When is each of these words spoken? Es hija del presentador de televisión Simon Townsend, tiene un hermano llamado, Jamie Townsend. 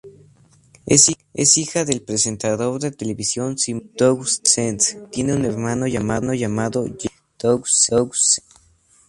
Es 0.87 1.57
hija 1.59 1.85
del 1.85 2.01
presentador 2.01 2.81
de 2.81 2.89
televisión 2.89 3.59
Simon 3.59 3.87
Townsend, 3.95 4.81
tiene 5.11 5.35
un 5.35 5.45
hermano 5.45 5.85
llamado, 5.85 6.31
Jamie 6.35 7.19
Townsend. 7.37 8.43